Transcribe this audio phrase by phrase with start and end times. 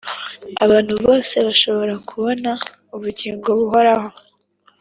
[0.65, 2.49] abantu bose bashobora kubona
[2.95, 4.09] ubugingo buhoraho